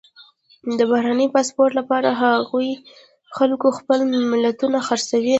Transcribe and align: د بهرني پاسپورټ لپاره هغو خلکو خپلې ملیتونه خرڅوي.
د 0.77 0.79
بهرني 0.91 1.27
پاسپورټ 1.35 1.71
لپاره 1.79 2.09
هغو 2.21 2.61
خلکو 3.37 3.67
خپلې 3.77 4.03
ملیتونه 4.31 4.77
خرڅوي. 4.87 5.29